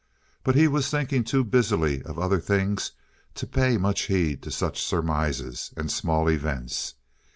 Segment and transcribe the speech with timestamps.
[0.43, 2.93] But he was thinking too busily of other things
[3.35, 6.95] to pay much heed to such surmises and small events.